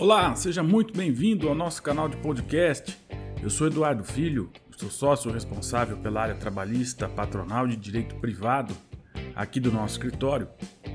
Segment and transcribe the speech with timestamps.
[0.00, 2.96] Olá, seja muito bem-vindo ao nosso canal de podcast.
[3.42, 8.74] Eu sou Eduardo Filho, sou sócio responsável pela área trabalhista patronal de direito privado
[9.36, 10.48] aqui do nosso escritório.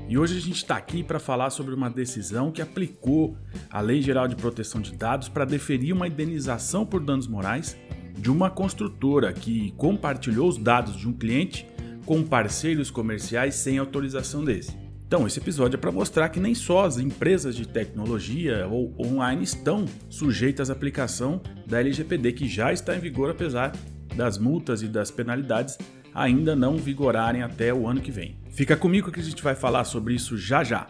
[0.08, 3.38] E hoje a gente está aqui para falar sobre uma decisão que aplicou
[3.70, 7.76] a Lei Geral de Proteção de Dados para deferir uma indenização por danos morais
[8.18, 11.64] de uma construtora que compartilhou os dados de um cliente
[12.04, 14.85] com parceiros comerciais sem autorização desse.
[15.06, 19.44] Então, esse episódio é para mostrar que nem só as empresas de tecnologia ou online
[19.44, 23.72] estão sujeitas à aplicação da LGPD, que já está em vigor apesar
[24.16, 25.78] das multas e das penalidades
[26.12, 28.40] ainda não vigorarem até o ano que vem.
[28.50, 30.88] Fica comigo que a gente vai falar sobre isso já já.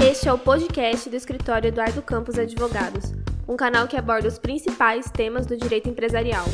[0.00, 3.12] Este é o podcast do escritório Eduardo Campos Advogados,
[3.48, 6.44] um canal que aborda os principais temas do direito empresarial.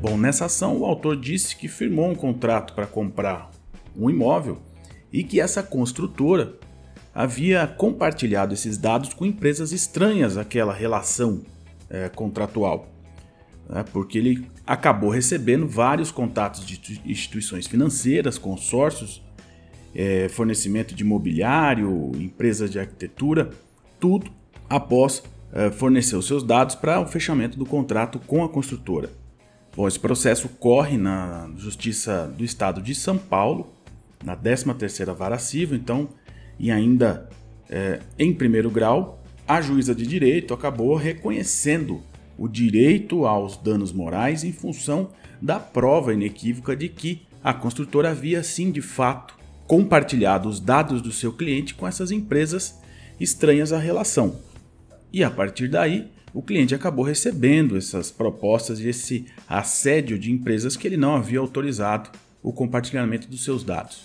[0.00, 3.50] Bom, nessa ação o autor disse que firmou um contrato para comprar
[3.94, 4.58] um imóvel
[5.12, 6.54] e que essa construtora
[7.14, 11.42] havia compartilhado esses dados com empresas estranhas àquela relação
[11.90, 12.88] é, contratual,
[13.68, 19.22] né, porque ele acabou recebendo vários contatos de instituições financeiras, consórcios,
[19.94, 23.50] é, fornecimento de imobiliário, empresas de arquitetura,
[23.98, 24.30] tudo
[24.66, 29.19] após é, fornecer os seus dados para o fechamento do contrato com a construtora.
[29.76, 33.72] Bom, esse processo corre na Justiça do Estado de São Paulo,
[34.24, 36.08] na 13ª Vara Civil, então,
[36.58, 37.28] e ainda
[37.68, 42.02] é, em primeiro grau, a juíza de direito acabou reconhecendo
[42.36, 45.10] o direito aos danos morais em função
[45.40, 49.34] da prova inequívoca de que a construtora havia sim de fato
[49.66, 52.80] compartilhado os dados do seu cliente com essas empresas
[53.20, 54.40] estranhas à relação.
[55.12, 60.76] E a partir daí, o cliente acabou recebendo essas propostas e esse assédio de empresas
[60.76, 62.10] que ele não havia autorizado
[62.42, 64.02] o compartilhamento dos seus dados.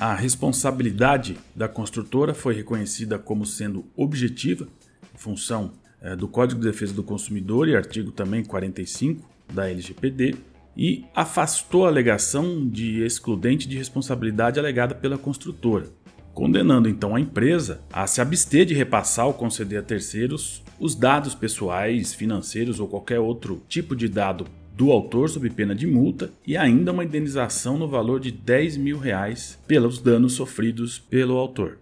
[0.00, 4.68] A responsabilidade da construtora foi reconhecida como sendo objetiva,
[5.14, 10.36] em função é, do Código de Defesa do Consumidor e artigo também 45 da LGPD,
[10.76, 15.86] e afastou a alegação de excludente de responsabilidade alegada pela construtora,
[16.32, 21.34] condenando então a empresa a se abster de repassar ou conceder a terceiros os dados
[21.34, 26.56] pessoais, financeiros ou qualquer outro tipo de dado do autor sob pena de multa e
[26.56, 31.78] ainda uma indenização no valor de 10 mil reais pelos danos sofridos pelo autor.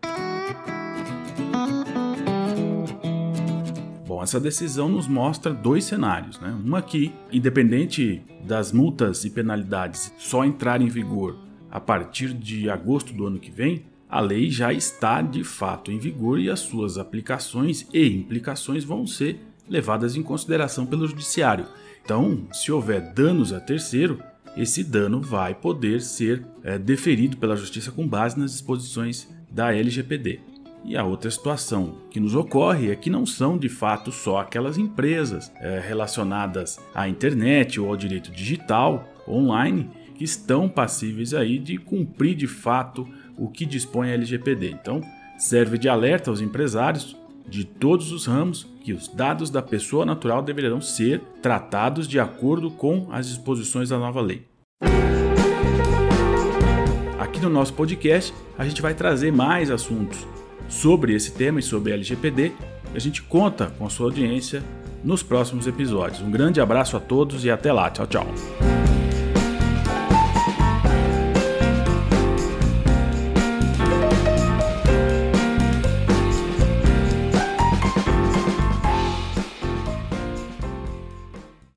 [4.06, 6.40] Bom, essa decisão nos mostra dois cenários.
[6.40, 6.56] Né?
[6.64, 11.36] Um aqui, independente das multas e penalidades só entrarem em vigor
[11.70, 15.98] a partir de agosto do ano que vem, a lei já está de fato em
[15.98, 21.66] vigor e as suas aplicações e implicações vão ser levadas em consideração pelo judiciário.
[22.04, 24.22] Então, se houver danos a terceiro,
[24.56, 30.40] esse dano vai poder ser é, deferido pela justiça com base nas disposições da LGPD.
[30.84, 34.78] E a outra situação que nos ocorre é que não são de fato só aquelas
[34.78, 41.76] empresas é, relacionadas à internet ou ao direito digital online que estão passíveis aí de
[41.76, 43.06] cumprir de fato
[43.36, 44.70] o que dispõe a LGPD.
[44.70, 45.00] Então,
[45.38, 47.16] serve de alerta aos empresários
[47.48, 52.70] de todos os ramos que os dados da pessoa natural deverão ser tratados de acordo
[52.70, 54.44] com as disposições da nova lei.
[57.18, 60.26] Aqui no nosso podcast, a gente vai trazer mais assuntos
[60.68, 62.52] sobre esse tema e sobre LGPD.
[62.92, 64.62] E a gente conta com a sua audiência
[65.04, 66.20] nos próximos episódios.
[66.20, 67.90] Um grande abraço a todos e até lá.
[67.90, 68.75] Tchau, tchau.